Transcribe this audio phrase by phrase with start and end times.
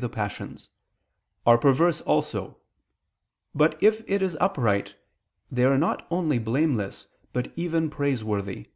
[0.00, 0.70] the passions,
[1.44, 2.56] "are perverse also:
[3.54, 4.94] but if it is upright,
[5.52, 8.70] they are not only blameless, but even praiseworthy."